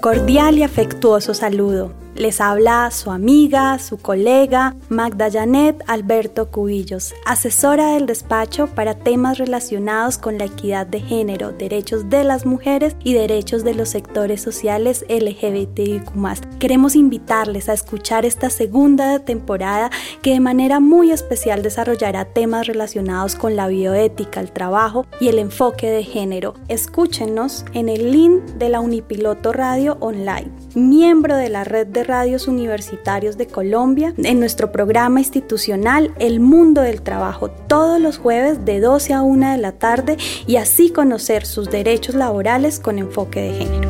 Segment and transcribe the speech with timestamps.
[0.00, 1.92] cordial y afectuoso saludo.
[2.18, 9.38] Les habla su amiga, su colega, Magda Janet Alberto Cubillos, asesora del despacho para temas
[9.38, 14.42] relacionados con la equidad de género, derechos de las mujeres y derechos de los sectores
[14.42, 16.10] sociales LGBTIQ.
[16.58, 19.88] Queremos invitarles a escuchar esta segunda temporada
[20.20, 25.38] que de manera muy especial desarrollará temas relacionados con la bioética, el trabajo y el
[25.38, 26.54] enfoque de género.
[26.66, 32.48] Escúchenos en el link de la Unipiloto Radio Online, miembro de la red de radios
[32.48, 38.80] universitarios de Colombia en nuestro programa institucional El Mundo del Trabajo todos los jueves de
[38.80, 43.52] 12 a 1 de la tarde y así conocer sus derechos laborales con enfoque de
[43.52, 43.88] género.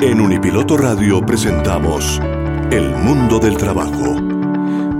[0.00, 2.20] En Unipiloto Radio presentamos
[2.70, 4.29] El Mundo del Trabajo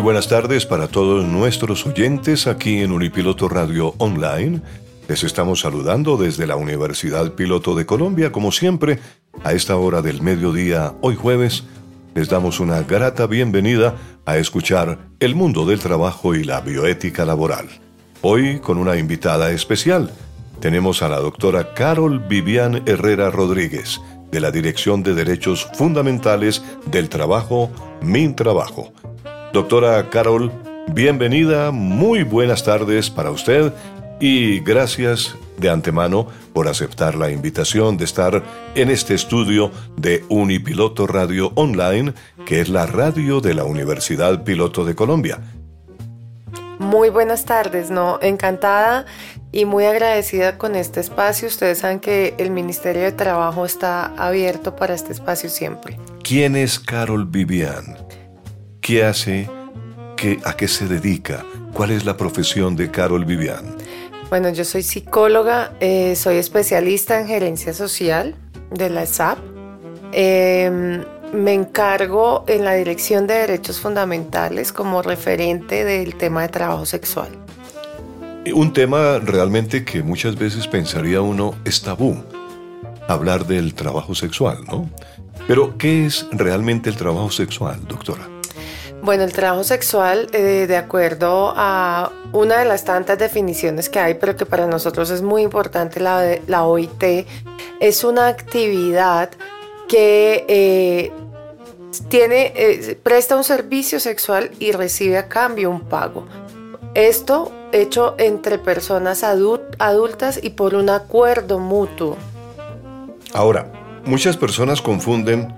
[0.00, 4.62] Muy buenas tardes para todos nuestros oyentes aquí en Unipiloto Radio Online.
[5.08, 8.98] Les estamos saludando desde la Universidad Piloto de Colombia, como siempre,
[9.44, 11.64] a esta hora del mediodía, hoy jueves.
[12.14, 17.68] Les damos una grata bienvenida a escuchar El mundo del trabajo y la bioética laboral.
[18.22, 20.14] Hoy con una invitada especial.
[20.60, 24.00] Tenemos a la doctora Carol Vivian Herrera Rodríguez,
[24.32, 28.94] de la Dirección de Derechos Fundamentales del Trabajo, Min Trabajo.
[29.52, 30.52] Doctora Carol,
[30.92, 33.72] bienvenida, muy buenas tardes para usted
[34.20, 38.44] y gracias de antemano por aceptar la invitación de estar
[38.76, 42.14] en este estudio de Unipiloto Radio Online,
[42.46, 45.40] que es la radio de la Universidad Piloto de Colombia.
[46.78, 48.20] Muy buenas tardes, ¿no?
[48.22, 49.04] Encantada
[49.50, 51.48] y muy agradecida con este espacio.
[51.48, 55.98] Ustedes saben que el Ministerio de Trabajo está abierto para este espacio siempre.
[56.22, 58.09] ¿Quién es Carol Vivian?
[58.90, 59.48] ¿Qué hace?
[60.16, 61.46] ¿Qué, ¿A qué se dedica?
[61.72, 63.76] ¿Cuál es la profesión de Carol Vivian?
[64.30, 68.34] Bueno, yo soy psicóloga, eh, soy especialista en gerencia social
[68.72, 69.38] de la SAP.
[70.10, 76.84] Em, me encargo en la Dirección de Derechos Fundamentales como referente del tema de trabajo
[76.84, 77.28] sexual.
[78.52, 82.16] Un tema realmente que muchas veces pensaría uno es tabú,
[83.06, 84.90] hablar del trabajo sexual, ¿no?
[85.46, 88.39] Pero, ¿qué es realmente el trabajo sexual, doctora?
[89.02, 94.14] Bueno, el trabajo sexual, eh, de acuerdo a una de las tantas definiciones que hay,
[94.14, 97.26] pero que para nosotros es muy importante, la, OIT,
[97.80, 99.30] es una actividad
[99.88, 101.12] que eh,
[102.12, 106.26] eh, presta un servicio sexual y recibe a cambio un pago.
[106.92, 112.18] Esto hecho entre personas adultas y por un acuerdo mutuo.
[113.32, 113.72] Ahora,
[114.04, 115.54] muchas personas confunden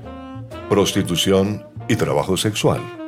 [0.69, 3.02] prostitución y trabajo sexual.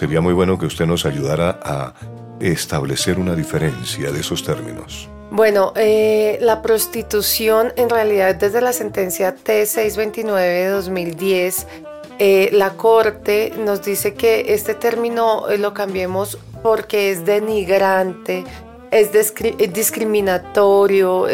[0.00, 1.92] Sería muy bueno que usted nos ayudara a
[2.40, 5.10] establecer una diferencia de esos términos.
[5.30, 11.66] Bueno, eh, la prostitución en realidad desde la sentencia T629 de 2010,
[12.18, 18.44] eh, la Corte nos dice que este término eh, lo cambiemos porque es denigrante,
[18.90, 21.26] es discriminatorio,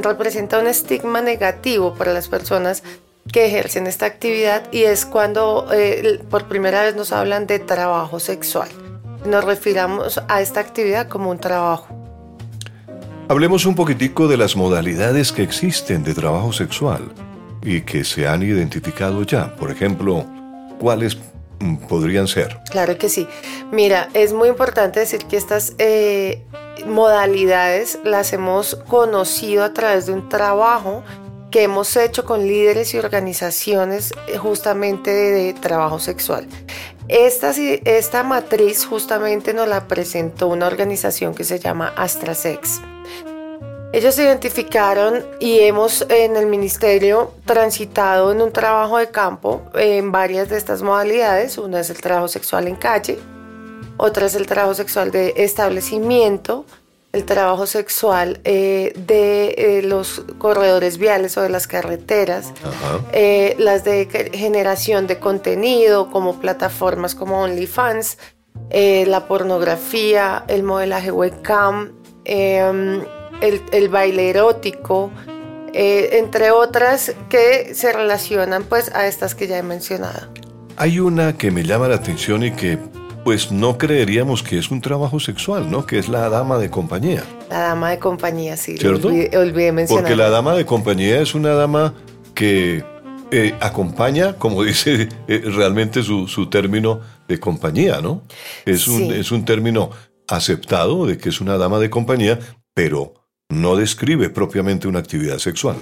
[0.00, 2.84] representa un estigma negativo para las personas
[3.30, 8.18] que ejercen esta actividad y es cuando eh, por primera vez nos hablan de trabajo
[8.20, 8.68] sexual.
[9.24, 11.86] Nos refiramos a esta actividad como un trabajo.
[13.28, 17.12] Hablemos un poquitico de las modalidades que existen de trabajo sexual
[17.62, 19.54] y que se han identificado ya.
[19.56, 20.26] Por ejemplo,
[20.78, 21.16] ¿cuáles
[21.60, 22.58] mm, podrían ser?
[22.70, 23.28] Claro que sí.
[23.70, 26.42] Mira, es muy importante decir que estas eh,
[26.86, 31.02] modalidades las hemos conocido a través de un trabajo
[31.52, 36.48] que hemos hecho con líderes y organizaciones eh, justamente de, trabajo sexual.
[37.06, 42.80] Esta, esta matriz justamente nos la presentó una organización que se llama AstraSex.
[43.92, 50.48] Ellos identificaron y hemos en el ministerio transitado en un trabajo de campo en varias
[50.48, 51.58] de estas modalidades.
[51.58, 53.18] Una es el trabajo sexual en calle,
[53.98, 56.64] otra es el trabajo sexual de establecimiento,
[57.12, 62.52] el trabajo sexual eh, de eh, los corredores viales o de las carreteras,
[63.12, 68.18] eh, las de generación de contenido como plataformas como OnlyFans,
[68.70, 71.92] la pornografía, el modelaje webcam,
[72.24, 73.02] em,
[73.40, 75.10] el, baile erótico,
[75.74, 80.28] entre otras que se relacionan pues a estas que ya he mencionado.
[80.76, 82.78] Hay una que me llama la atención y que
[83.24, 85.86] pues no creeríamos que es un trabajo sexual, ¿no?
[85.86, 87.24] Que es la dama de compañía.
[87.48, 88.76] La dama de compañía, sí.
[88.76, 89.08] ¿Cierto?
[89.08, 90.04] Olvidé, mencionar.
[90.04, 91.94] Porque la dama de compañía es una dama
[92.34, 92.84] que
[93.30, 98.22] eh, acompaña, como dice eh, realmente su, término de compañía, ¿no?
[98.66, 99.90] Es, un, es un término
[100.28, 102.38] aceptado de que es una dama de compañía,
[102.74, 103.14] pero
[103.52, 105.76] no describe propiamente una actividad sexual.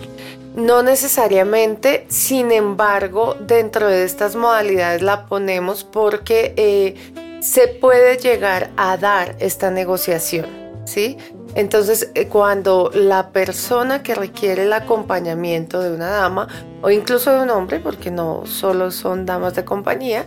[0.57, 6.97] No necesariamente, sin embargo, dentro de estas modalidades la ponemos porque eh,
[7.41, 10.47] se puede llegar a dar esta negociación,
[10.85, 11.17] ¿sí?
[11.55, 16.49] Entonces, eh, cuando la persona que requiere el acompañamiento de una dama
[16.83, 20.27] o incluso de un hombre, porque no solo son damas de compañía,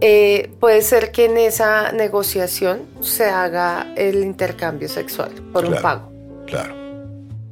[0.00, 6.12] eh, puede ser que en esa negociación se haga el intercambio sexual por un pago.
[6.46, 6.74] Claro.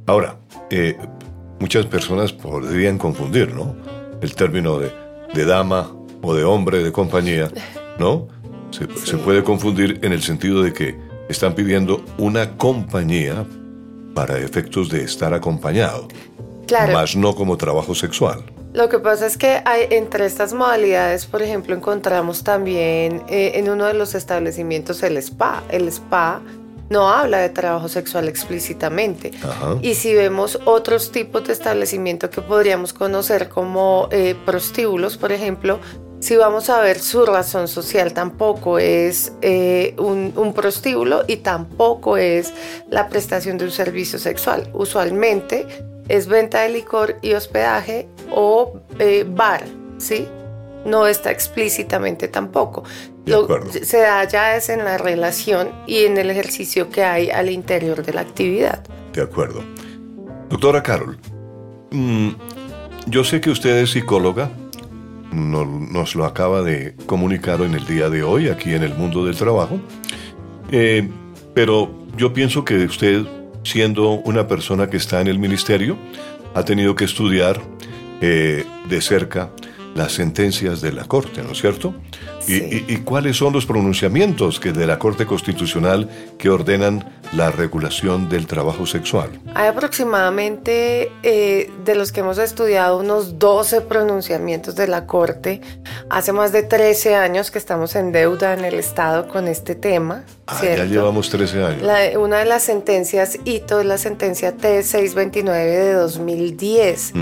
[0.05, 0.37] Ahora,
[0.69, 0.97] eh,
[1.59, 3.75] muchas personas podrían confundir, ¿no?
[4.21, 4.91] El término de,
[5.33, 5.91] de dama
[6.21, 7.49] o de hombre de compañía,
[7.99, 8.27] ¿no?
[8.71, 10.95] Se, puede confundir en el sentido de que
[11.27, 13.45] están pidiendo una compañía
[14.13, 16.07] para efectos de estar acompañado,
[16.67, 16.93] claro.
[16.93, 18.43] más no como trabajo sexual.
[18.73, 23.69] Lo que pasa es que hay, entre estas modalidades, por ejemplo, encontramos también eh, en
[23.69, 25.63] uno de los establecimientos el spa.
[25.69, 26.41] El spa
[26.89, 29.31] no habla de trabajo sexual explícitamente.
[29.81, 35.79] Y si vemos otros tipos de establecimiento que podríamos conocer como eh, prostíbulos, por ejemplo,
[36.19, 42.53] si vamos a ver su razón social, tampoco es eh, un, prostíbulo y tampoco es
[42.89, 44.69] la prestación de un servicio sexual.
[44.73, 45.65] Usualmente
[46.09, 49.63] es venta de licor y hospedaje o eh, bar,
[49.97, 50.27] ¿sí?
[50.85, 52.83] No está explícitamente tampoco.
[53.25, 57.49] Lo, se da ya es en la relación y en el ejercicio que hay al
[57.49, 58.83] interior de la actividad.
[59.13, 59.63] De acuerdo.
[60.49, 61.17] Doctora Carol,
[61.91, 62.29] mm,
[63.07, 64.49] yo sé que usted es psicóloga
[65.31, 69.35] nos, lo acaba de comunicar en el día de hoy aquí en el mundo del
[69.35, 69.79] trabajo.
[70.71, 71.09] Eh,
[71.53, 73.25] pero yo pienso que usted,
[73.63, 75.97] siendo una persona que está en el ministerio,
[76.53, 77.61] ha tenido que estudiar
[78.21, 79.51] eh, de cerca
[79.95, 81.93] las sentencias de la Corte, ¿no es cierto?
[82.49, 88.47] ¿Y, cuáles son los pronunciamientos que de la Corte Constitucional que ordenan la regulación del
[88.47, 89.29] trabajo sexual?
[89.53, 95.61] Hay aproximadamente eh, de los que hemos estudiado unos 12 pronunciamientos de la Corte.
[96.09, 100.23] Hace más de 13 años que estamos en deuda en el Estado con este tema.
[100.47, 102.17] Ah, ya llevamos 13 años.
[102.17, 107.13] una de las sentencias hito es la sentencia T629 de 2010.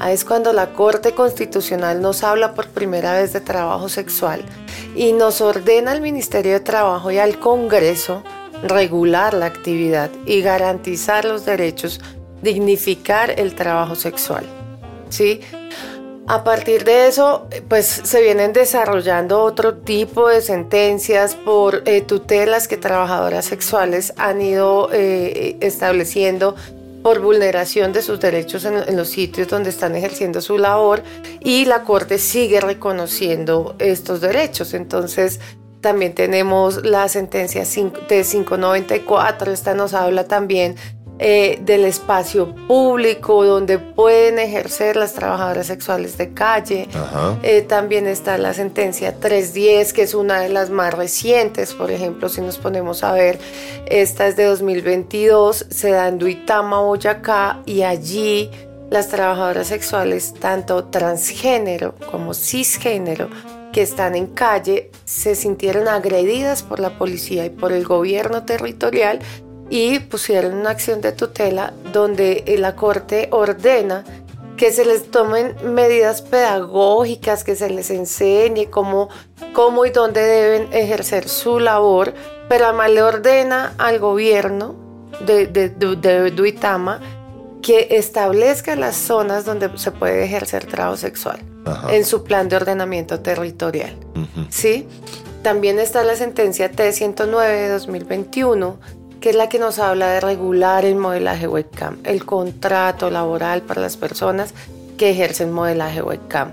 [0.00, 4.44] Ahí es cuando la Corte Constitucional nos habla por primera vez de trabajo sexual
[4.94, 8.22] y nos ordena al Ministerio de Trabajo y al Congreso
[8.62, 12.00] regular la actividad y garantizar los derechos,
[12.42, 14.44] dignificar el trabajo sexual.
[15.08, 15.40] ¿Sí?
[16.26, 22.66] A partir de eso, pues se vienen desarrollando otro tipo de sentencias por eh, tutelas
[22.66, 26.56] que trabajadoras sexuales han ido eh, estableciendo
[27.04, 31.02] por vulneración de sus derechos en, los sitios donde están ejerciendo su labor
[31.38, 34.72] y la Corte sigue reconociendo estos derechos.
[34.72, 35.38] Entonces,
[35.82, 40.76] también tenemos la sentencia de 594, esta nos habla también
[41.20, 46.88] eh, del espacio público donde pueden ejercer las trabajadoras sexuales de calle.
[47.42, 52.28] Eh, también está la sentencia 310, que es una de las más recientes, por ejemplo,
[52.28, 53.38] si nos ponemos a ver,
[53.86, 58.50] esta es de 2022, se da en Duitama, Boyacá, y allí
[58.90, 63.28] las trabajadoras sexuales, tanto transgénero como cisgénero,
[63.72, 69.18] que están en calle, se sintieron agredidas por la policía y por el gobierno territorial
[69.74, 74.04] y pusieron una acción de tutela donde la Corte ordena
[74.56, 79.08] que se les tomen medidas pedagógicas, que se les enseñe cómo,
[79.52, 82.14] cómo y dónde deben ejercer su labor,
[82.48, 84.76] pero además le ordena al gobierno
[85.26, 87.00] de, de, Duitama
[87.60, 91.40] que establezca las zonas donde se puede ejercer trabajo sexual
[91.90, 93.96] en su plan de ordenamiento territorial.
[94.50, 94.86] ¿Sí?
[95.42, 98.78] También está la sentencia T109 de 2021
[99.24, 103.80] que es la que nos habla de regular el modelaje webcam, el contrato laboral para
[103.80, 104.52] las personas
[104.98, 106.52] que ejercen modelaje webcam.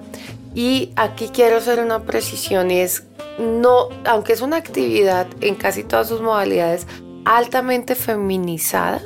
[0.56, 3.04] Y aquí quiero hacer una precisión y es,
[3.38, 6.88] no, aunque es una actividad en casi todas sus modalidades
[7.26, 9.02] altamente feminizada,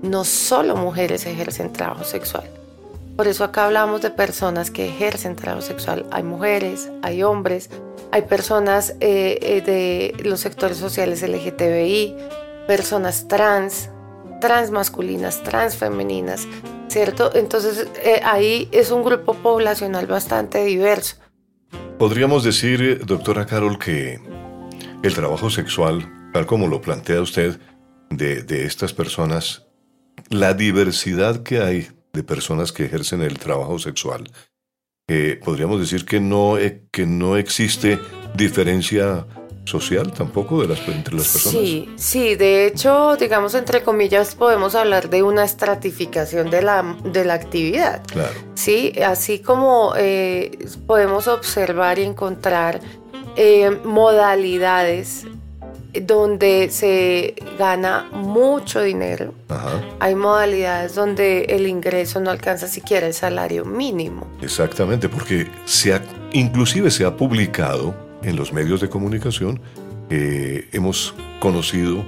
[0.00, 2.48] no solo mujeres ejercen trabajo sexual.
[3.16, 6.06] Por eso acá hablamos de personas que ejercen trabajo sexual.
[6.10, 7.68] Hay mujeres, hay hombres,
[8.12, 12.16] hay personas eh, eh, de los sectores sociales LGTBI,
[12.66, 13.90] personas trans,
[14.40, 16.46] trans masculinas, trans femeninas,
[16.88, 17.30] ¿cierto?
[17.34, 21.16] Entonces eh, ahí es un grupo poblacional bastante diverso.
[21.98, 24.20] Podríamos decir, doctora Carol, que
[25.02, 27.58] el trabajo sexual, tal como lo plantea usted,
[28.10, 29.66] de, estas personas,
[30.30, 34.30] la diversidad que hay de personas que ejercen el trabajo sexual,
[35.44, 37.98] podríamos decir que no, e, que no existe
[38.34, 39.26] diferencia
[39.64, 41.58] social tampoco de las, entre las personas.
[41.58, 47.24] Sí, sí, de hecho, digamos, entre comillas, podemos hablar de una estratificación de la, de
[47.24, 48.02] la actividad.
[48.06, 48.34] Claro.
[48.54, 52.80] Sí, así como eh, podemos observar y encontrar
[53.36, 55.26] eh, modalidades
[56.02, 59.32] donde se gana mucho dinero.
[60.00, 64.26] Hay modalidades donde el ingreso no alcanza siquiera el salario mínimo.
[64.42, 66.00] Exactamente, porque se
[66.32, 69.60] inclusive se ha publicado en los medios de comunicación,
[70.10, 72.04] eh, hemos conocido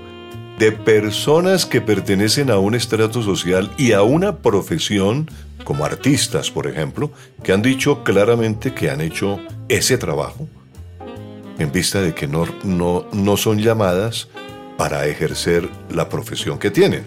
[0.58, 5.30] de personas que pertenecen a un estrato social y a una profesión,
[5.64, 7.10] como artistas, por ejemplo,
[7.42, 10.48] que han dicho claramente que han hecho ese trabajo
[11.58, 14.28] en vista de que no, no, no son llamadas
[14.76, 17.06] para ejercer la profesión que tienen,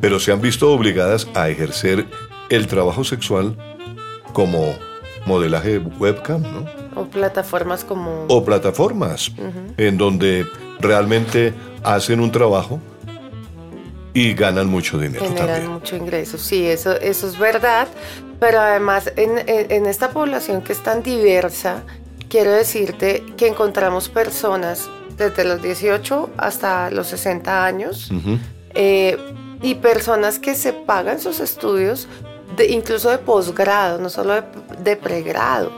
[0.00, 2.06] pero se han visto obligadas a ejercer
[2.50, 3.56] el trabajo sexual
[4.32, 4.74] como
[5.26, 6.83] modelaje webcam, ¿no?
[6.96, 8.26] O plataformas como...
[8.28, 9.32] O plataformas,
[9.76, 10.46] en donde
[10.80, 12.80] realmente hacen un trabajo
[14.12, 15.24] y ganan mucho dinero.
[15.26, 17.88] Generan mucho ingreso, sí, eso, eso es verdad,
[18.38, 21.82] pero además en, en esta población que es tan diversa,
[22.28, 28.10] quiero decirte que encontramos personas desde los 18 hasta los 60 años
[28.74, 29.16] eh,
[29.62, 32.08] y personas que se pagan sus estudios
[32.56, 34.42] de, incluso de posgrado, no solo
[34.82, 35.72] de, pregrado,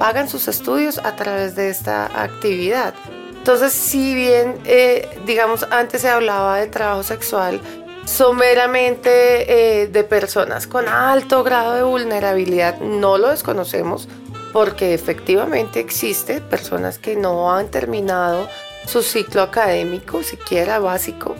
[0.00, 2.94] pagan sus estudios a través de esta actividad.
[3.36, 7.60] Entonces, si bien, eh, digamos, antes se hablaba de trabajo sexual,
[8.06, 14.08] someramente eh, de personas con alto grado de vulnerabilidad, no lo desconocemos,
[14.54, 18.48] porque efectivamente existe personas que no han terminado
[18.86, 21.36] su ciclo académico, siquiera básico,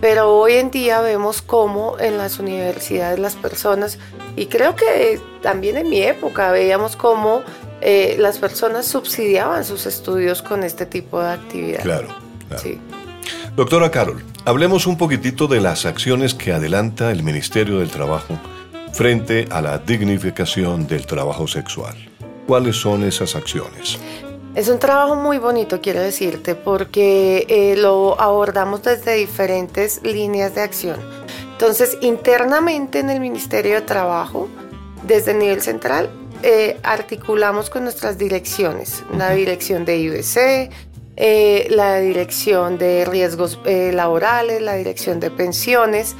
[0.00, 3.98] pero hoy en día vemos cómo en las universidades las personas,
[4.34, 7.42] y creo que también en mi época veíamos cómo
[7.82, 11.82] eh, las personas subsidiaban sus estudios con este tipo de actividad.
[11.82, 12.08] Claro,
[12.48, 12.62] claro.
[12.62, 12.80] Sí.
[13.56, 18.38] Doctora Carol, hablemos un poquitito de las acciones que adelanta el Ministerio del Trabajo
[18.92, 21.96] frente a la dignificación del trabajo sexual.
[22.46, 23.98] ¿Cuáles son esas acciones?
[24.54, 30.60] Es un trabajo muy bonito, quiero decirte, porque eh, lo abordamos desde diferentes líneas de
[30.60, 30.96] acción.
[31.52, 34.48] Entonces, internamente en el Ministerio de Trabajo,
[35.04, 36.10] desde el nivel central,
[36.42, 40.70] eh, articulamos con nuestras direcciones, la dirección de IBC,
[41.16, 46.16] eh, la dirección de riesgos laborales, la dirección de pensiones,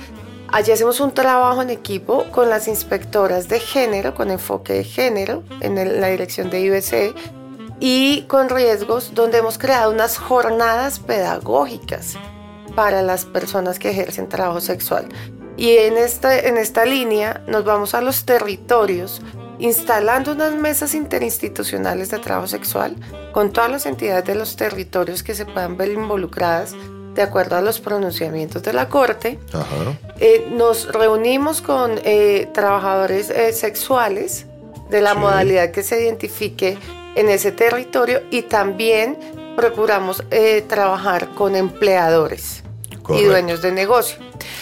[0.52, 5.44] Allí hacemos un trabajo en equipo con las inspectoras de género, con enfoque de género,
[5.62, 7.14] en la dirección de IBC,
[7.80, 12.18] y con riesgos, donde hemos creado unas jornadas pedagógicas
[12.76, 15.08] para las personas que ejercen trabajo sexual.
[15.56, 19.22] Y en esta, en esta línea nos vamos a los territorios
[19.62, 22.96] instalando unas mesas interinstitucionales de trabajo sexual
[23.32, 26.74] con todas las entidades de los territorios que se puedan ver involucradas
[27.14, 29.38] de acuerdo a los pronunciamientos de la Corte.
[30.18, 34.46] Eh, nos reunimos con eh, trabajadores eh, sexuales
[34.90, 36.76] de la modalidad que se identifique
[37.14, 39.16] en ese territorio y también
[39.54, 40.24] procuramos
[40.66, 42.64] trabajar con empleadores
[43.10, 44.18] y dueños de negocio.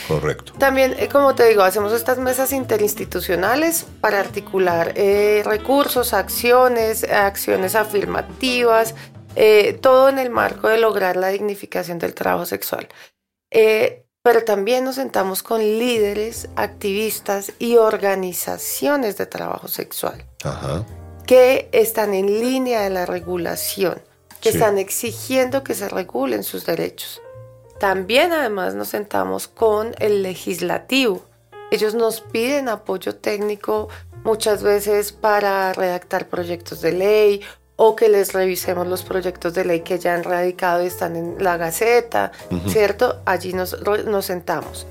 [0.09, 0.53] Correcto.
[0.59, 4.95] También, como te digo, hacemos estas mesas interinstitucionales para articular
[5.45, 8.95] recursos, acciones, acciones afirmativas,
[9.37, 12.89] eh, todo en el marco de lograr la dignificación del trabajo sexual.
[13.51, 20.27] Eh, pero también nos sentamos con líderes, activistas y organizaciones de trabajo sexual
[21.27, 24.03] que están en línea de la regulación,
[24.41, 27.23] que están exigiendo que se regulen sus derechos.
[27.81, 31.23] También además nos sentamos con el legislativo.
[31.71, 33.89] Ellos nos piden apoyo técnico
[34.23, 37.41] muchas veces para redactar proyectos de ley
[37.77, 41.43] o que les revisemos los proyectos de ley que ya han radicado y están en
[41.43, 42.33] la Gaceta,
[42.67, 43.23] ¿cierto?
[43.25, 44.87] Allí nos, nos sentamos.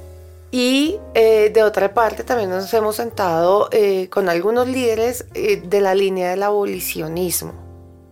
[0.50, 5.80] Y eh, de otra parte también nos hemos sentado eh, con algunos líderes eh, de
[5.80, 7.54] la línea del abolicionismo.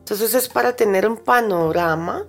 [0.01, 2.27] Entonces es para tener un panorama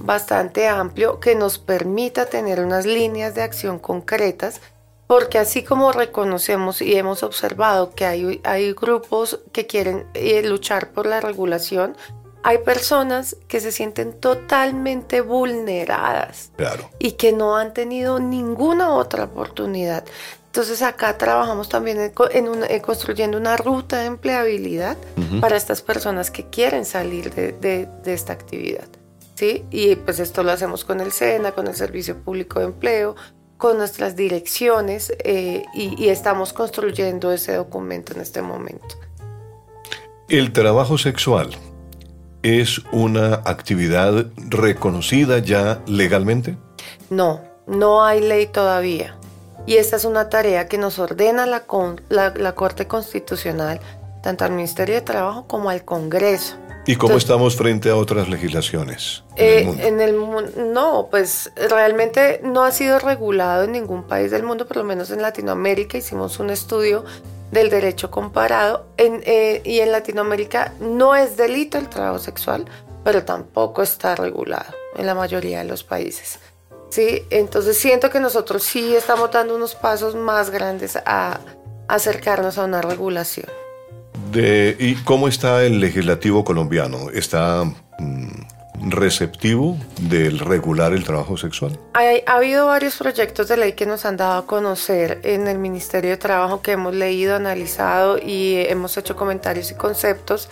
[0.00, 4.60] bastante amplio que nos permita tener unas líneas de acción concretas,
[5.06, 10.06] porque así como reconocemos y hemos observado que hay, hay grupos que quieren
[10.44, 11.96] luchar por la regulación,
[12.46, 16.52] hay personas que se sienten totalmente vulneradas
[17.00, 20.04] y que no han tenido ninguna otra oportunidad.
[20.46, 24.96] Entonces acá trabajamos también en, construyendo una ruta de empleabilidad
[25.40, 28.86] para estas personas que quieren salir de, esta actividad.
[29.36, 29.64] ¿Sí?
[29.70, 33.14] Y pues esto lo hacemos con el SENA, con el Servicio Público de Empleo,
[33.56, 38.96] con nuestras direcciones eh, y estamos construyendo ese documento en este momento.
[40.28, 41.56] El trabajo sexual
[42.46, 46.56] es una actividad reconocida ya legalmente?
[47.10, 49.16] No, no hay ley todavía.
[49.66, 51.64] Y esta es una tarea que nos ordena la,
[52.08, 53.80] la, Corte Constitucional,
[54.22, 56.56] tanto al Ministerio de Trabajo como al Congreso.
[56.86, 59.24] ¿Y cómo estamos frente a otras legislaciones?
[59.34, 60.52] En, el mundo?
[60.56, 65.10] no, pues realmente no ha sido regulado en ningún país del mundo, por lo menos
[65.10, 65.98] en Latinoamérica.
[65.98, 67.04] Hicimos un estudio
[67.50, 68.86] del derecho comparado.
[68.96, 72.66] En, eh, y en Latinoamérica no es delito el trabajo sexual,
[73.04, 76.38] pero tampoco está regulado en la mayoría de los países.
[76.90, 77.24] ¿sí?
[77.30, 81.40] Entonces siento que nosotros sí estamos dando unos pasos más grandes a,
[81.88, 83.46] acercarnos a una regulación.
[84.36, 87.08] De, ¿Y cómo está el legislativo colombiano?
[87.08, 91.78] ¿Está mm, receptivo del regular el trabajo sexual?
[91.94, 96.10] ha habido varios proyectos de ley que nos han dado a conocer en el Ministerio
[96.10, 100.50] de Trabajo que hemos leído, analizado y hemos hecho comentarios y conceptos,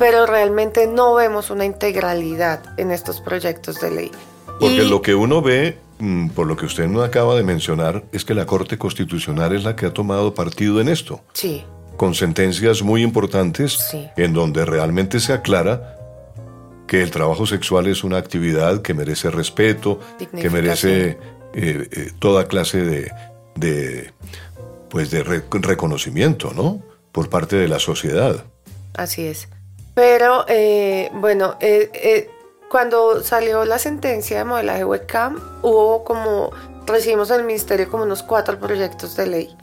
[0.00, 4.10] pero realmente no vemos una integralidad en estos proyectos de ley.
[4.58, 8.24] Porque lo que uno ve, mm, por lo que usted no acaba de mencionar, es
[8.24, 11.20] que la Corte Constitucional es la que ha tomado partido en esto.
[11.34, 11.64] Sí.
[12.02, 15.94] Con sentencias muy importantes en donde realmente se aclara
[16.88, 21.16] que el trabajo sexual es una actividad que merece respeto, que merece eh,
[21.54, 23.08] eh, toda clase
[23.54, 24.10] de,
[24.90, 26.82] pues de reconocimiento, ¿no?
[27.12, 28.46] Por parte de la sociedad.
[28.94, 29.46] Así es.
[29.94, 31.56] Pero, eh, bueno,
[32.68, 36.50] cuando salió la sentencia de modelaje webcam, hubo como
[36.92, 39.56] recibimos en el ministerio como unos cuatro proyectos de ley.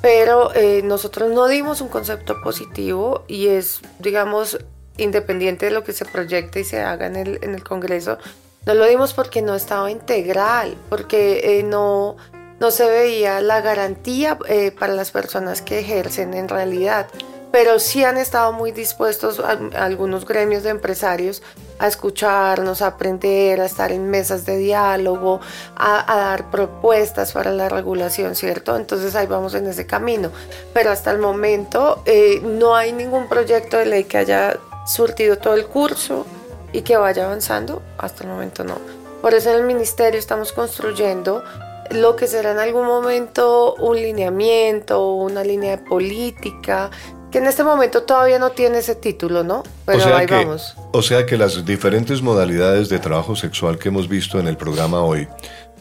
[0.00, 0.52] Pero
[0.84, 4.58] nosotros no dimos un concepto positivo y es, digamos,
[4.98, 8.18] independiente de lo que se proyecte y se haga en el, en el Congreso,
[8.66, 12.16] no lo dimos porque no estaba integral, porque eh, no,
[12.60, 17.06] no se veía la garantía eh, para las personas que ejercen en realidad.
[17.50, 21.42] Pero sí han estado muy dispuestos algunos gremios de empresarios
[21.78, 25.40] a escucharnos, a aprender, a estar en mesas de diálogo,
[25.76, 28.76] a, dar propuestas para la regulación, ¿cierto?
[28.76, 30.30] Entonces ahí vamos en ese camino.
[30.74, 35.54] Pero hasta el momento eh, no hay ningún proyecto de ley que haya surtido todo
[35.54, 36.26] el curso
[36.72, 38.76] y que vaya avanzando, hasta el momento no.
[39.22, 41.42] Por eso en el ministerio estamos construyendo
[41.90, 46.90] lo que será en algún momento un lineamiento, una línea de política,
[47.30, 49.62] que en este momento todavía no tiene ese título, ¿no?
[49.84, 50.74] Pero ahí vamos.
[50.92, 55.02] O sea que las diferentes modalidades de trabajo sexual que hemos visto en el programa
[55.02, 55.28] hoy,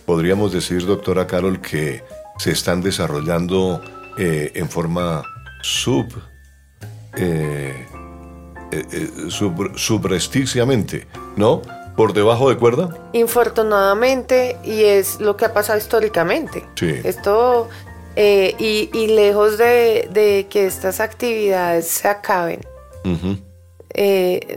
[0.05, 2.03] podríamos decir, doctora Carol, que
[2.38, 3.81] se están desarrollando
[4.17, 5.23] eh, en forma
[5.62, 6.07] sub...
[7.15, 7.88] Eh,
[8.71, 9.29] eh, eh,
[9.75, 11.07] subresticiamente,
[11.38, 11.62] ¿no?
[11.95, 12.89] Por debajo de cuerda.
[13.13, 16.65] Infortunadamente, y es lo que ha pasado históricamente.
[16.75, 16.99] Sí.
[17.03, 17.69] Esto,
[18.17, 22.62] eh, y, lejos de, que estas actividades se acaben,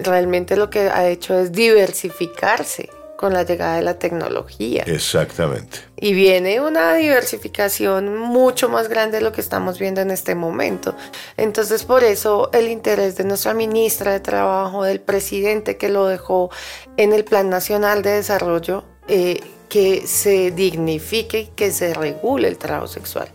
[0.02, 2.88] realmente lo que ha hecho es diversificarse
[3.20, 4.82] con la llegada de la tecnología.
[4.86, 5.80] Exactamente.
[5.98, 10.96] Y viene una diversificación mucho más grande de lo que estamos viendo en este momento.
[11.36, 16.48] Entonces, por eso el interés de nuestra ministra de Trabajo, del presidente que lo dejó
[16.96, 22.56] en el Plan Nacional de Desarrollo, eh, que se dignifique y que se regule el
[22.56, 23.28] trabajo sexual.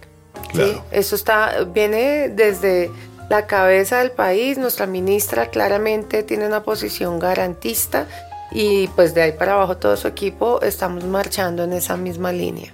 [0.55, 0.83] Claro.
[0.91, 2.91] Eso está, viene desde
[3.29, 4.57] la cabeza del país.
[4.57, 8.07] Nuestra ministra claramente tiene una posición garantista
[8.51, 12.71] y pues de ahí para abajo todo su equipo estamos marchando en esa misma línea.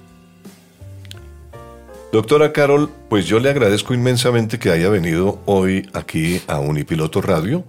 [2.12, 7.64] Doctora Carol, pues yo le agradezco inmensamente que haya venido hoy aquí a Unipiloto Radio,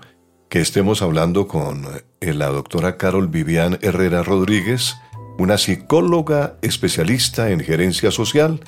[0.48, 1.86] que estemos hablando con
[2.20, 4.96] eh, la doctora Carol Vivian Herrera Rodríguez,
[5.38, 8.60] una psicóloga especialista en gerencia social,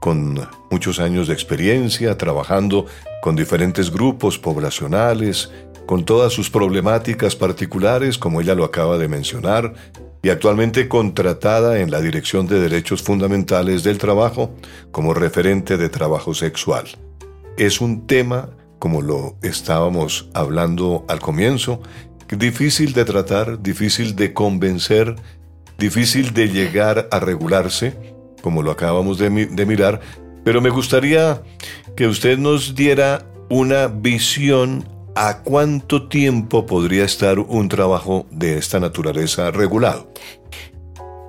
[0.00, 2.86] con muchos años de experiencia trabajando
[3.22, 5.50] con diferentes grupos poblacionales,
[5.86, 9.74] con todas sus problemáticas particulares, como ella lo acaba de mencionar,
[10.22, 14.50] y actualmente contratada en la Dirección de Derechos Fundamentales del Trabajo
[14.90, 16.86] como referente de trabajo sexual.
[17.56, 21.80] Es un tema, como lo estábamos hablando al comienzo,
[22.36, 25.16] difícil de tratar, difícil de convencer,
[25.78, 30.00] difícil de llegar a regularse, como lo acabamos de, mirar,
[30.44, 31.42] pero me gustaría
[31.96, 38.78] que usted nos diera una visión a cuánto tiempo podría estar un trabajo de esta
[38.78, 40.12] naturaleza regulado.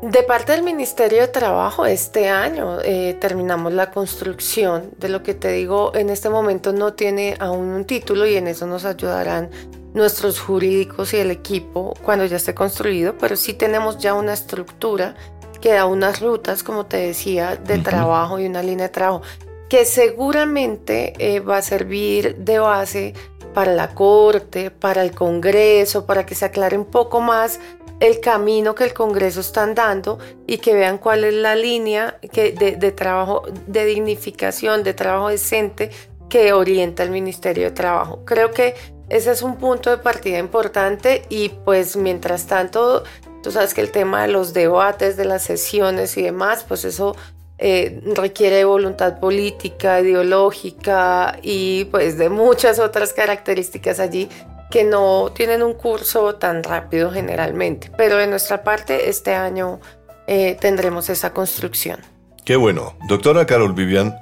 [0.01, 5.33] De parte del Ministerio de Trabajo, este año eh, terminamos la construcción de lo que
[5.33, 9.49] te digo, en este momento no tiene aún un título y en eso nos ayudarán
[9.93, 15.15] nuestros jurídicos y el equipo cuando ya esté construido, pero sí tenemos ya una estructura
[15.61, 19.21] que da unas rutas, como te decía, de trabajo y una línea de trabajo
[19.69, 23.13] que seguramente eh, va a servir de base
[23.53, 27.59] para la Corte, para el Congreso, para que se aclare un poco más
[27.99, 32.53] el camino que el Congreso están dando y que vean cuál es la línea que
[32.53, 35.91] de, trabajo, de dignificación, de trabajo decente
[36.29, 38.23] que orienta el Ministerio de Trabajo.
[38.25, 38.75] Creo que
[39.09, 43.03] ese es un punto de partida importante y pues mientras tanto,
[43.41, 47.15] tú sabes que el tema de los debates, de las sesiones y demás, pues eso
[47.57, 54.29] eh, requiere voluntad política, ideológica y pues de muchas otras características allí
[54.71, 57.91] que no tienen un curso tan rápido generalmente.
[57.97, 59.79] Pero de nuestra parte, este año
[60.27, 61.99] eh, tendremos esa construcción.
[62.45, 62.95] Qué bueno.
[63.07, 64.15] Doctora Carol Vivian,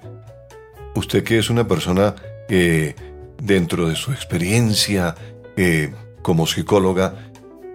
[0.95, 2.15] usted que es una persona
[2.47, 2.95] que
[3.41, 5.15] dentro de su experiencia
[5.57, 7.13] eh, como psicóloga,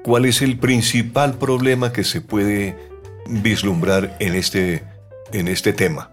[0.02, 2.76] ¿cuál es el principal problema que se puede
[3.26, 4.84] vislumbrar en este
[5.32, 6.10] en este tema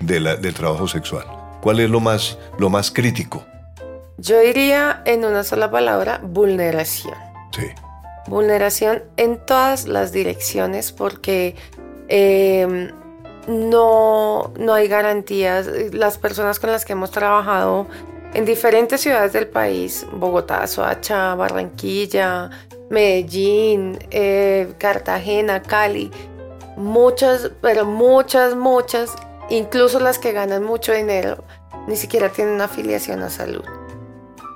[0.00, 1.24] de del trabajo sexual?
[1.60, 3.44] ¿Cuál es lo más, lo más crítico?
[4.16, 7.14] Yo diría en una sola palabra, vulneración.
[7.52, 7.66] Sí.
[8.26, 11.56] Vulneración en todas las direcciones porque
[12.08, 12.90] em,
[13.46, 15.68] no, no hay garantías.
[15.92, 17.86] Las personas con las que hemos trabajado
[18.34, 22.50] en diferentes ciudades del país, Bogotá, Soacha, Barranquilla,
[22.88, 26.10] Medellín, eh, Cartagena, Cali,
[26.76, 29.14] Muchas, pero muchas, muchas,
[29.50, 31.44] incluso las que ganan mucho dinero,
[31.86, 33.64] ni siquiera tienen una afiliación a salud.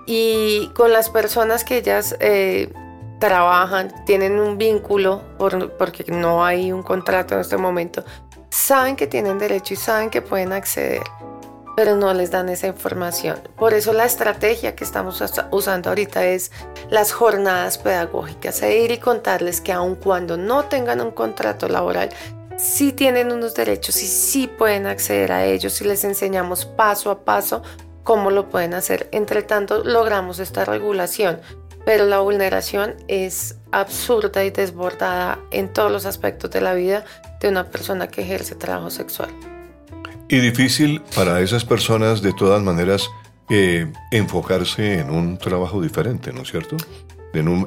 [0.07, 2.73] Y con las personas que ellas eh,
[3.19, 8.05] trabajan, tienen un vínculo, porque no hay un contrato en este momento,
[8.49, 11.03] saben que tienen derecho y saben que pueden acceder
[11.77, 13.41] pero no les dan esa información.
[13.57, 16.53] Por eso la estrategia que estamos usando ahorita es
[16.91, 22.11] las jornadas pedagógicas, e ir y contarles que aun cuando no tengan un contrato laboral,
[22.57, 27.25] sí tienen unos derechos y sí pueden acceder a ellos y les enseñamos paso a
[27.25, 27.63] paso
[28.03, 29.09] cómo lo pueden hacer.
[29.13, 31.41] Entre tanto, logramos esta regulación,
[31.85, 37.05] pero la vulneración es absurda y desbordada en todos los aspectos de la vida
[37.41, 39.31] de una persona que ejerce trabajo sexual.
[40.29, 43.11] Y difícil para esas personas, de todas maneras,
[43.51, 46.77] eh, enfocarse en un trabajo diferente, ¿no es cierto?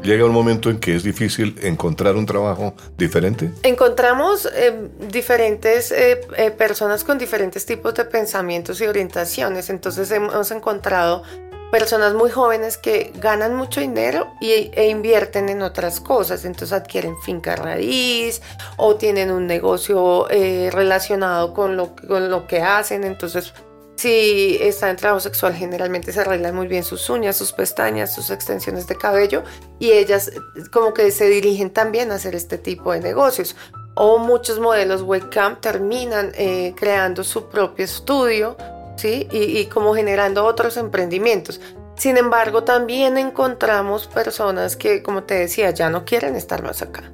[0.03, 3.51] llega un momento en que es difícil encontrar un trabajo diferente.
[3.63, 6.21] Encontramos eh, diferentes eh,
[6.57, 9.69] personas con diferentes tipos de pensamientos y orientaciones.
[9.69, 11.23] Entonces hemos encontrado
[11.71, 17.17] personas muy jóvenes que ganan mucho dinero y, e invierten en otras cosas, entonces adquieren
[17.21, 18.41] finca raíz
[18.77, 23.53] o tienen un negocio eh, relacionado con lo, con lo que hacen, entonces
[23.97, 28.29] si está en trabajo sexual generalmente se arreglan muy bien sus uñas, sus pestañas, sus
[28.29, 29.43] extensiones de cabello
[29.79, 30.31] y ellas
[30.71, 33.55] como que se dirigen también a hacer este tipo de negocios.
[33.99, 38.55] O muchos modelos webcam terminan eh, creando su propio estudio
[38.97, 39.27] ¿sí?
[39.31, 41.61] Y, como generando otros emprendimientos.
[41.95, 47.11] Sin embargo, también encontramos personas que, como te decía, ya no quieren estar más acá.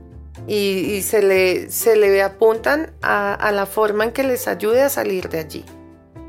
[0.48, 5.30] Y, se, le, se le apuntan a, la forma en que les ayude a salir
[5.30, 5.66] de allí.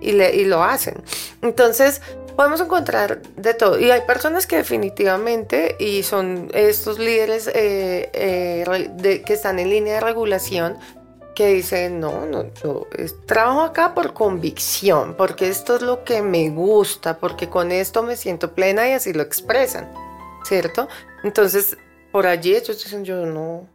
[0.01, 1.03] Y, lo hacen.
[1.43, 2.03] Entonces,
[2.37, 3.81] podemos encontrar de todo.
[3.81, 9.95] Y hay personas que definitivamente, y son estos líderes eh, eh, que están en línea
[9.95, 10.77] de regulación,
[11.35, 12.87] que dicen, no, no, yo
[13.27, 18.16] trabajo acá por convicción, porque esto es lo que me gusta, porque con esto me
[18.16, 19.92] siento plena y así lo expresan,
[20.44, 20.88] ¿cierto?
[21.23, 21.77] Entonces,
[22.12, 23.68] por allí ellos dicen, yo no...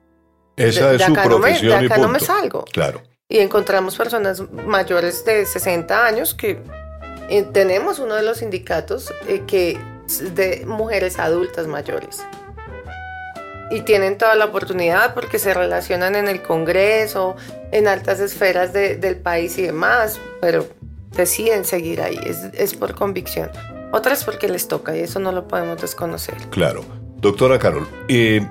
[0.56, 2.66] Esa es su profesión no me, de acá no me salgo.
[2.66, 3.02] Claro.
[3.30, 6.62] Y encontramos personas mayores de 60 años que
[7.30, 9.80] eh, tenemos uno de los sindicatos eh, que
[10.34, 12.26] de mujeres adultas mayores
[13.70, 17.36] y tienen toda la oportunidad porque se relacionan en el Congreso,
[17.72, 20.68] en altas esferas del país y demás, pero
[21.16, 22.20] deciden seguir ahí,
[22.54, 23.50] es, por convicción.
[23.92, 26.36] Otras porque les toca y eso no lo podemos desconocer.
[26.50, 26.84] Claro.
[27.18, 28.48] Doctora Carol, eh,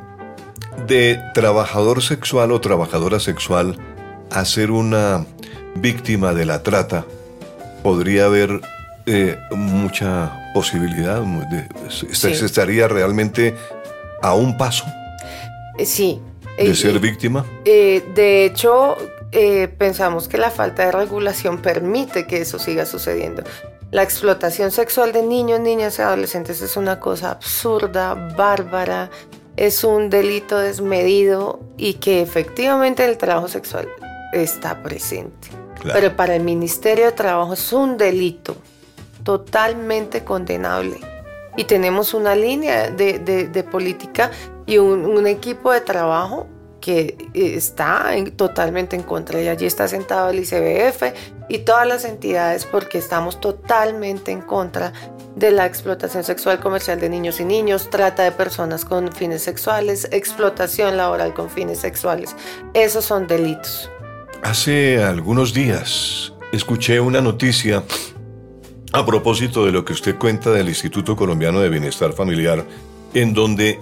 [0.86, 3.78] de trabajador sexual o trabajadora sexual
[4.30, 5.24] a ser una
[5.74, 7.06] víctima de la trata,
[7.82, 8.60] podría haber
[9.06, 11.22] eh, mucha posibilidad.
[11.88, 13.56] ¿Se estaría realmente
[14.20, 14.84] a un paso?
[15.78, 16.20] Eh, sí.
[16.58, 17.46] ¿De ser víctima?
[17.64, 18.96] de hecho,
[19.78, 23.44] pensamos que la falta de regulación permite que eso siga sucediendo.
[23.90, 29.08] La explotación sexual de niños, niñas y adolescentes es una cosa absurda, bárbara,
[29.56, 33.88] es un delito desmedido y que efectivamente el trabajo sexual
[34.32, 35.48] está presente.
[35.82, 38.56] Pero para el Ministerio de Trabajo es un delito
[39.24, 40.98] totalmente condenable.
[41.58, 44.30] Y tenemos una línea de, política
[44.64, 46.46] y un equipo de trabajo
[46.80, 51.02] que eh, está totalmente en contra y allí está sentado el ICBF
[51.48, 54.92] y todas las entidades porque estamos totalmente en contra
[55.36, 60.08] de la explotación sexual comercial de niños y niños, trata de personas con fines sexuales,
[60.10, 62.34] explotación laboral con fines sexuales.
[62.74, 63.90] Esos son delitos.
[64.42, 67.82] Hace algunos días escuché una noticia
[68.92, 72.66] a propósito de lo que usted cuenta del Instituto Colombiano de Bienestar Familiar,
[73.14, 73.80] en donde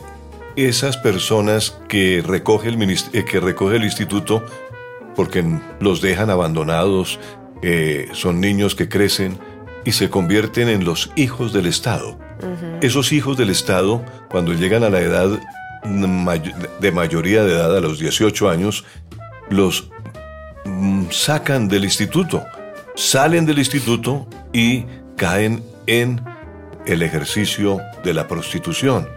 [0.56, 2.80] esas personas que recoge el,
[3.12, 4.42] eh, que recoge el instituto
[5.14, 5.44] porque
[5.80, 7.18] los dejan abandonados,
[8.12, 9.38] son niños que crecen
[9.86, 12.18] y se convierten en los hijos del Estado.
[12.82, 15.40] Esos hijos del Estado, cuando llegan a la edad
[16.80, 18.84] de mayoría de edad, a los 18 años,
[19.48, 19.88] los
[20.64, 22.44] mm, sacan del instituto,
[22.96, 24.84] salen del instituto y
[25.16, 26.20] caen en
[26.86, 29.08] el ejercicio de la prostitución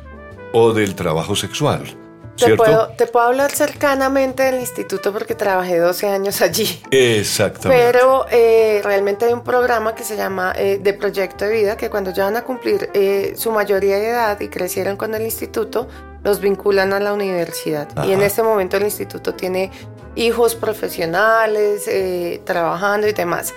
[0.54, 1.96] o del trabajo sexual.
[2.36, 6.82] Te puedo, te puedo, hablar cercanamente del instituto porque trabajé 12 años allí.
[6.89, 7.84] Exactamente.
[7.86, 11.89] Pero eh, realmente hay un programa que se llama eh, de Proyecto de Vida que
[11.89, 15.88] cuando ya van a cumplir eh, su mayoría de edad y crecieron con el instituto,
[16.24, 17.89] los vinculan a la universidad.
[18.06, 19.72] Y en este momento el instituto tiene
[20.20, 21.90] hijos profesionales
[22.46, 23.54] trabajando y demás.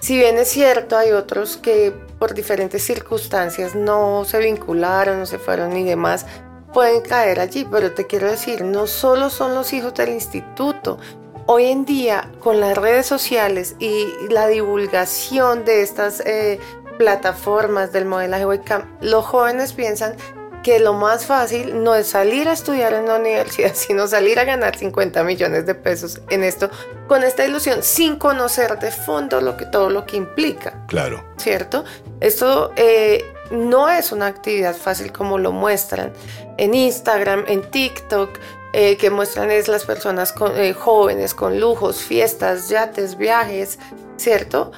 [0.00, 5.38] Si bien es cierto, hay otros que por diferentes circunstancias no se vincularon, no se
[5.38, 6.24] fueron ni demás,
[6.72, 7.66] pueden caer allí.
[7.70, 10.98] Pero te quiero decir, no solo son los hijos del instituto.
[11.46, 16.58] Hoy en día, con las redes sociales y la divulgación de estas eh,
[16.96, 20.16] plataformas del modelaje webcam, los jóvenes piensan
[20.62, 24.44] que lo más fácil no es salir a estudiar en la universidad, sino salir a
[24.44, 26.70] ganar 50 millones de pesos en esto,
[27.06, 30.86] con esta ilusión, sin conocer de fondo lo que, todo lo que implica.
[30.86, 31.24] Claro.
[31.36, 31.84] ¿Cierto?
[32.20, 36.12] Esto eh, no es una actividad fácil como lo muestran
[36.56, 38.30] en Instagram, en TikTok,
[38.72, 43.78] eh, que muestran es las personas eh, jóvenes con lujos, fiestas, yates, viajes,
[44.16, 44.70] ¿cierto?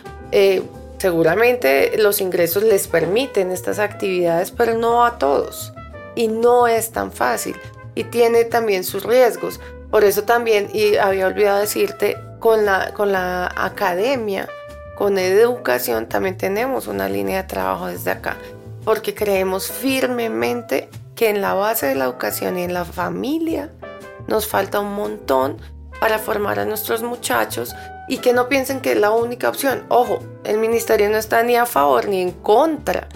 [1.03, 5.73] Seguramente los ingresos les permiten estas actividades, pero no a todos.
[6.15, 7.57] Y no es tan fácil.
[7.97, 9.59] Y tiene también sus riesgos.
[9.91, 14.49] Por eso también, y había olvidado decirte, con la, con la academia,
[14.95, 18.37] con educación, también tenemos una línea de trabajo desde acá.
[18.85, 23.73] Porque creemos firmemente que en la base de la educación y en la familia
[24.29, 25.57] nos falta un montón
[25.99, 27.75] para formar a nuestros muchachos
[28.09, 29.85] y que no piensen que es la única opción.
[29.89, 33.09] Ojo, el ministerio no está ni a favor ni en contra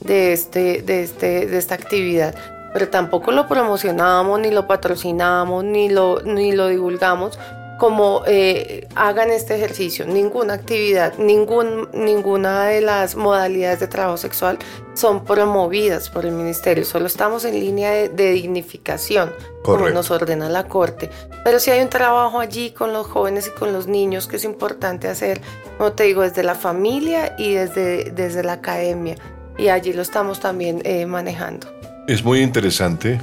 [0.00, 2.34] de, este, de, este, de esta actividad,
[2.72, 7.38] pero tampoco lo promocionamos, ni lo patrocinamos, ni lo, ni lo divulgamos
[7.78, 10.06] como eh, hagan este ejercicio.
[10.06, 14.58] Ninguna actividad, ningún, ninguna de las modalidades de trabajo sexual
[14.94, 16.84] son promovidas por el ministerio.
[16.84, 19.32] Solo estamos en línea de, dignificación,
[19.62, 21.10] como nos ordena la Corte.
[21.44, 24.44] Pero sí hay un trabajo allí con los jóvenes y con los niños que es
[24.44, 25.40] importante hacer,
[25.76, 29.16] como te digo, desde la familia y desde, desde la academia.
[29.58, 31.68] Y allí lo estamos también eh, manejando.
[32.06, 33.20] Es muy interesante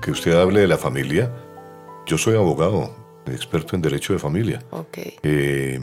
[0.00, 1.30] que usted hable de la familia.
[2.06, 4.62] Yo soy abogado, experto en derecho de familia.
[4.70, 5.14] Okay.
[5.22, 5.80] Eh,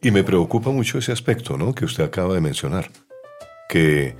[0.00, 1.74] y me preocupa mucho ese aspecto ¿no?
[1.74, 2.90] que usted acaba de mencionar,
[3.68, 4.16] que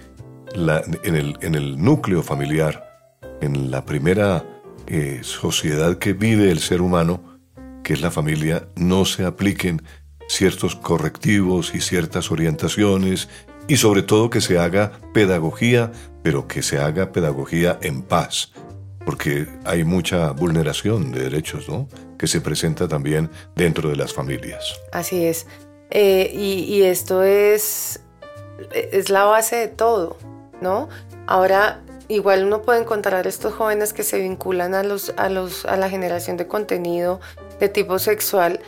[0.54, 4.44] la, en, el, en, el, núcleo familiar, en la primera
[4.86, 7.38] eh, sociedad que vive el ser humano,
[7.82, 9.82] que es la familia, no se apliquen
[10.28, 13.28] ciertos correctivos y ciertas orientaciones
[13.66, 18.52] y sobre todo que se haga pedagogía, pero que se haga pedagogía en paz,
[19.04, 21.88] porque hay mucha vulneración de derechos, ¿no?
[22.18, 24.78] Que se presenta también dentro de las familias.
[24.92, 25.46] Así es.
[25.90, 28.00] Eh, y, esto es,
[28.72, 30.18] es la base de todo,
[30.60, 30.88] ¿no?
[31.26, 35.76] Ahora, igual uno puede encontrar estos jóvenes que se vinculan a, los, a, los, a
[35.76, 37.20] la generación de contenido
[37.58, 38.60] de tipo sexual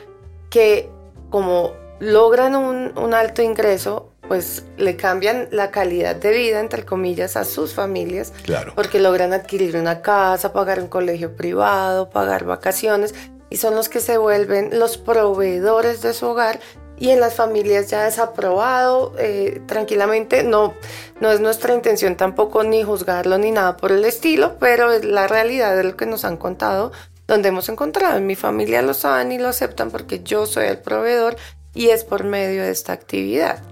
[0.48, 0.88] que
[1.28, 7.36] como logran un, un alto ingreso, pues le cambian la calidad de vida, entre comillas,
[7.36, 8.32] a sus familias.
[8.44, 8.72] Claro.
[8.74, 13.14] Porque logran adquirir una casa, pagar un colegio privado, pagar vacaciones
[13.50, 16.60] y son los que se vuelven los proveedores de su hogar
[17.00, 20.44] y en las familias ya desaprobado eh, tranquilamente.
[20.44, 20.74] No,
[21.20, 25.26] no es nuestra intención tampoco ni juzgarlo ni nada por el estilo, pero es la
[25.26, 26.92] realidad de lo que nos han contado,
[27.26, 28.18] donde hemos encontrado.
[28.18, 31.36] En mi familia lo saben y lo aceptan porque yo soy el proveedor
[31.74, 33.62] y es por medio de esta actividad.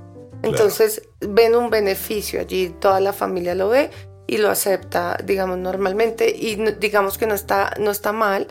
[0.43, 3.91] Entonces ven un beneficio allí, toda la familia lo ve
[4.27, 8.47] y lo acepta, digamos, normalmente y digamos que no está, no está mal,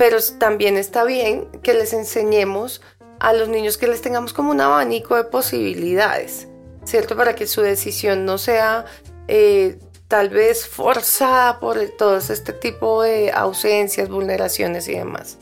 [0.00, 2.80] pero también está bien que les enseñemos
[3.18, 6.48] a los niños que les tengamos como un abanico de posibilidades,
[6.84, 7.18] ¿cierto?
[7.18, 8.86] Para que su decisión no sea
[9.28, 15.36] eh, tal vez forzada por todo este tipo de ausencias, vulneraciones y demás.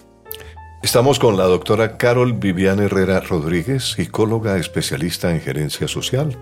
[0.83, 6.37] Estamos con la doctora Carol Viviana Herrera Rodríguez, psicóloga especialista en gerencia social.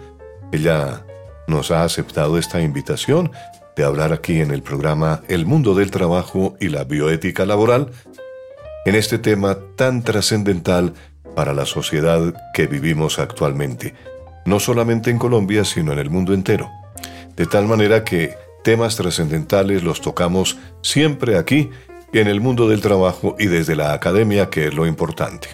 [0.53, 1.05] Ella
[1.49, 3.31] nos ha aceptado esta invitación
[3.77, 7.91] de hablar aquí en el programa El mundo del trabajo y la bioética laboral
[8.87, 10.95] en este tema tan trascendental
[11.35, 13.95] para la sociedad que vivimos actualmente,
[14.47, 16.71] no solamente en Colombia, sino en el mundo entero.
[17.37, 18.35] De tal manera que
[18.65, 21.71] temas trascendentales los tocamos siempre aquí,
[22.13, 25.49] en el mundo del trabajo y desde la academia, que es lo importante.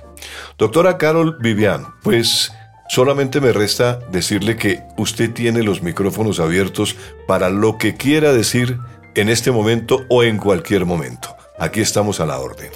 [0.59, 2.53] Doctora Carol Vivian, pues
[2.93, 6.95] solamente me resta decirle que usted tiene los micrófonos abiertos
[7.27, 8.77] para lo que quiera decir
[9.15, 11.35] en este momento o en cualquier momento.
[11.59, 12.71] Aquí estamos a la orden.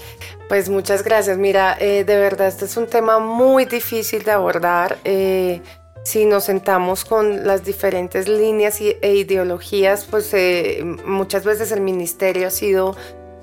[0.48, 1.36] Pues muchas gracias.
[1.36, 4.96] Mira, eh, de verdad, este es un tema muy difícil de abordar.
[5.04, 5.60] Eh,
[6.02, 12.46] si nos sentamos con las diferentes líneas e ideologías, pues eh, muchas veces el ministerio
[12.46, 12.96] ha sido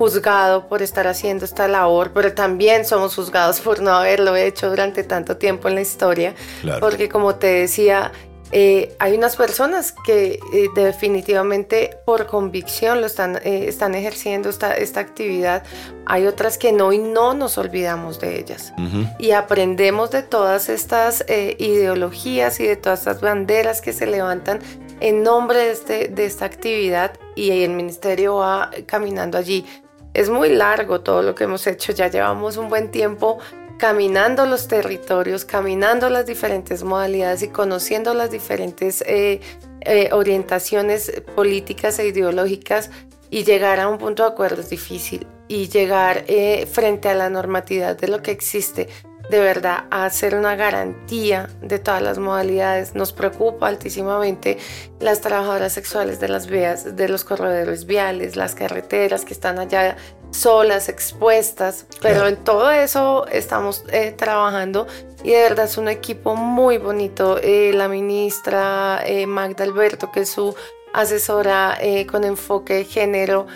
[0.03, 5.05] juzgado por estar haciendo esta labor, pero también somos juzgados por no haberlo hecho durante
[5.05, 6.35] tanto tiempo en la historia,
[6.81, 8.11] porque como te decía,
[8.51, 14.73] eh, hay unas personas que eh, definitivamente por convicción lo están, eh, están ejerciendo esta,
[14.73, 15.63] esta actividad.
[16.05, 18.73] Hay otras que no y no nos olvidamos de ellas.
[19.19, 21.23] Y aprendemos de todas estas
[21.57, 24.59] ideologías y de todas estas banderas que se levantan
[24.99, 29.65] en nombre de, este, de esta actividad y el ministerio va caminando allí.
[30.13, 33.39] Es muy largo todo lo que hemos hecho, ya llevamos un buen tiempo
[33.77, 39.41] caminando los territorios, caminando las diferentes modalidades y conociendo las diferentes eh,
[39.81, 42.91] eh, orientaciones políticas e ideológicas
[43.29, 45.25] y llegar a un punto de acuerdo es difícil.
[45.47, 48.87] Y llegar eh, frente a la normatividad de lo que existe
[49.29, 52.93] de verdad a hacer una garantía de todas las modalidades.
[52.93, 54.57] Nos preocupa altísimamente
[54.99, 59.95] las trabajadoras sexuales de las vías, de los corredores viales, las carreteras que están allá
[60.31, 64.87] solas, expuestas, pero en todo eso estamos eh, trabajando
[65.23, 67.37] y de verdad es un equipo muy bonito.
[67.41, 70.55] Eh, la ministra eh, Magda Alberto, que es su
[70.93, 71.79] asesora
[72.11, 73.47] con enfoque de género,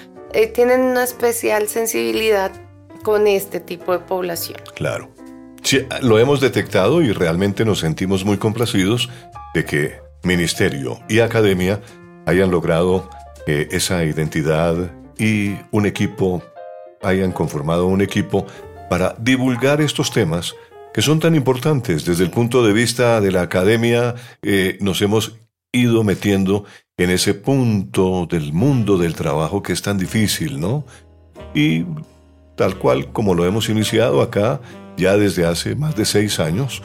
[0.56, 2.52] tienen una especial sensibilidad
[3.04, 4.60] con este tipo de población.
[4.74, 5.17] Claro.
[6.02, 9.10] Lo hemos detectado y realmente nos sentimos muy complacidos
[9.54, 11.82] de que ministerio y academia
[12.26, 13.10] hayan logrado
[13.48, 16.44] esa identidad y un equipo
[17.02, 18.46] hayan conformado un equipo
[18.90, 20.56] para divulgar estos temas
[20.94, 24.16] que son tan importantes desde el punto de vista de la academia.
[24.42, 25.38] Eh, nos hemos
[25.72, 26.66] ido metiendo
[26.98, 30.86] en ese punto del mundo del trabajo que es tan difícil, ¿no?
[31.54, 31.86] Y
[32.56, 34.60] tal cual como lo hemos iniciado acá
[34.98, 36.82] ya desde hace más de seis años,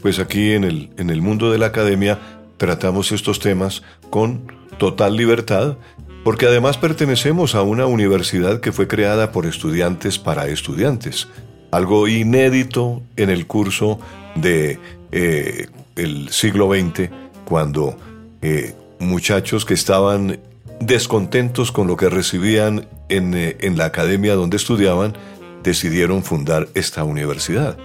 [0.00, 2.18] pues aquí en el, en el mundo de la academia
[2.56, 5.76] tratamos estos temas con total libertad
[6.24, 11.28] porque además pertenecemos a una universidad que fue creada por estudiantes para estudiantes,
[11.70, 13.98] algo inédito en el curso
[14.36, 14.78] de
[15.10, 17.10] eh, el siglo XX,
[17.44, 17.96] cuando
[18.40, 20.38] eh, muchachos que estaban
[20.80, 25.16] descontentos con lo que recibían en, eh, en la academia donde estudiaban,
[25.62, 27.76] decidieron fundar esta universidad,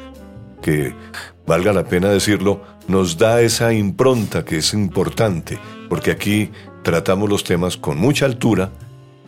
[0.62, 0.94] que,
[1.48, 5.58] valga la pena decirlo, nos da esa impronta que es importante,
[5.90, 6.52] porque aquí
[6.84, 8.70] tratamos los temas con mucha altura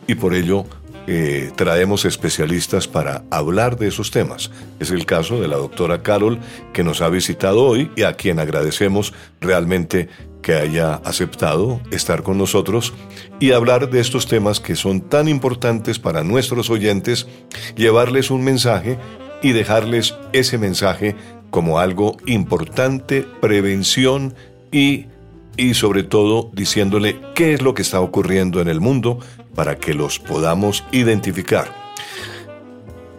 [0.05, 0.65] y por ello
[1.11, 4.51] eh, traemos especialistas para hablar de esos temas.
[4.79, 6.37] Es el caso de la doctora Carol
[6.71, 10.07] que nos ha visitado hoy y a quien agradecemos realmente
[10.43, 12.93] que haya aceptado estar con nosotros
[13.39, 17.25] y hablar de estos temas que son tan importantes para nuestros oyentes,
[17.75, 18.99] llevarles un mensaje
[19.41, 21.15] y dejarles ese mensaje
[21.49, 24.35] como algo importante, prevención
[24.71, 25.07] y
[25.59, 29.19] y sobre todo diciéndole qué es lo que está ocurriendo en el mundo
[29.55, 31.89] para que los podamos identificar.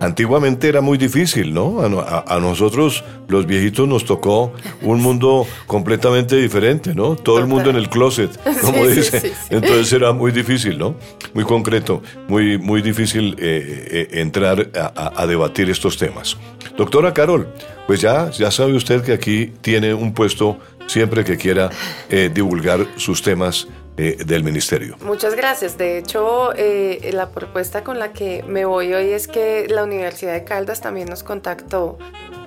[0.01, 1.83] Antiguamente era muy difícil, ¿no?
[1.83, 7.17] A, nosotros, los viejitos, nos tocó un mundo completamente diferente, ¿no?
[7.17, 8.31] Todo el mundo en el closet,
[8.63, 9.35] como dice.
[9.51, 10.95] Entonces era muy difícil, ¿no?
[11.35, 16.39] Muy concreto, muy, muy difícil eh, eh, entrar a, debatir estos temas.
[16.79, 17.49] Doctora Carol,
[17.87, 20.59] pues ya, ya sabe usted que aquí tiene un puesto
[20.91, 21.71] siempre que quiera
[22.09, 23.67] eh, divulgar sus temas
[23.97, 24.97] del ministerio.
[25.05, 25.77] Muchas gracias.
[25.77, 30.33] De hecho, eh, la propuesta con la que me voy hoy es que la Universidad
[30.33, 31.99] de Caldas también nos contactó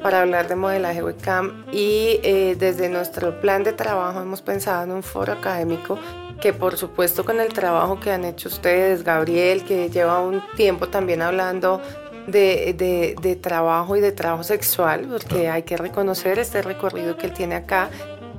[0.02, 4.92] para hablar de modelaje webcam y eh, desde nuestro plan de trabajo hemos pensado en
[4.92, 5.98] un foro académico
[6.42, 10.90] que por supuesto con el trabajo que han hecho ustedes, Gabriel, que lleva un tiempo
[10.90, 11.82] también hablando
[12.28, 17.28] de, de, de, trabajo y de trabajo sexual, porque hay que reconocer este recorrido que
[17.28, 17.90] él tiene acá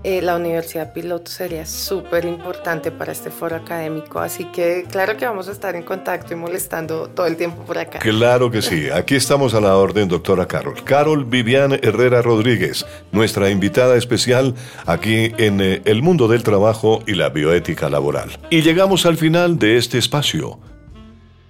[0.04, 4.20] eh, la Universidad Piloto sería súper importante para este foro académico.
[4.20, 7.78] Así que claro que vamos a estar en contacto y molestando todo el tiempo por
[7.78, 8.00] acá.
[8.00, 8.90] Claro que sí.
[8.90, 10.84] Aquí estamos a la orden, doctora Carol.
[10.84, 17.14] Carol Vivian Herrera Rodríguez, nuestra invitada especial aquí en eh, El Mundo del Trabajo y
[17.14, 18.38] la Bioética Laboral.
[18.50, 20.60] Y llegamos al final de este espacio.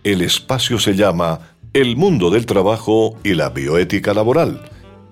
[0.05, 1.41] El espacio se llama
[1.73, 4.61] El Mundo del Trabajo y la Bioética Laboral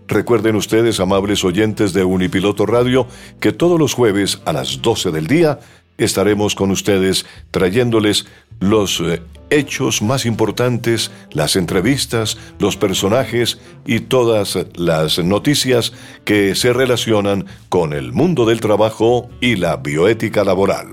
[0.09, 3.07] Recuerden ustedes, amables oyentes de Unipiloto Radio,
[3.41, 5.61] que todos los jueves a las 12 del día
[5.99, 8.27] estaremos con ustedes trayéndoles
[8.61, 15.93] los eh, hechos más importantes, las entrevistas, los personajes y todas las noticias
[16.25, 20.89] que se relacionan con el mundo del trabajo y la bioética laboral.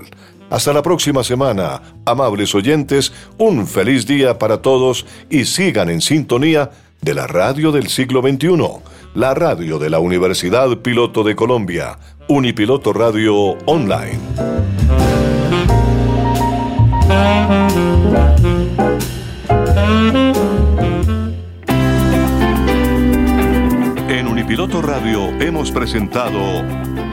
[0.50, 6.70] Hasta la próxima semana, amables oyentes, un feliz día para todos y sigan en sintonía
[7.00, 8.48] de la radio del siglo XXI
[9.14, 11.98] la radio de la Universidad Piloto de Colombia,
[12.28, 14.18] Unipiloto Radio Online.
[24.08, 26.40] En Unipiloto Radio hemos presentado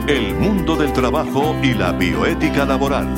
[0.06, 3.08] El mundo del trabajo y la bioética laboral.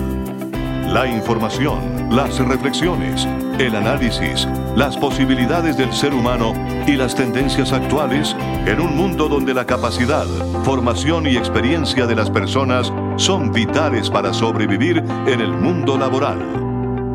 [0.87, 3.29] La información, las reflexiones,
[3.59, 6.55] el análisis, las posibilidades del ser humano
[6.87, 8.35] y las tendencias actuales
[8.67, 10.27] en un mundo donde la capacidad,
[10.65, 16.39] formación y experiencia de las personas son vitales para sobrevivir en el mundo laboral.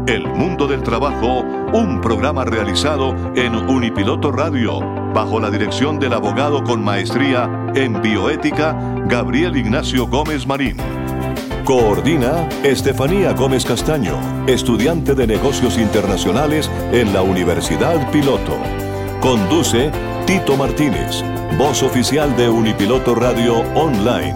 [0.08, 1.40] El Mundo del Trabajo,
[1.74, 4.80] un programa realizado en Unipiloto Radio,
[5.16, 8.78] bajo la dirección del abogado con maestría en bioética,
[9.08, 10.78] Gabriel Ignacio Gómez Marín.
[11.66, 18.56] Coordina Estefanía Gómez Castaño, estudiante de negocios internacionales en la Universidad Piloto.
[19.20, 19.90] Conduce
[20.28, 21.24] Tito Martínez,
[21.58, 24.36] voz oficial de Unipiloto Radio Online.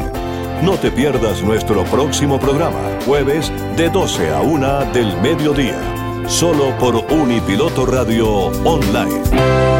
[0.64, 5.80] No te pierdas nuestro próximo programa, jueves de 12 a 1 del mediodía,
[6.28, 8.28] solo por Unipiloto Radio
[8.64, 9.79] Online.